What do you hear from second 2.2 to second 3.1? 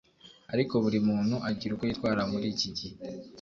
muri iki gihe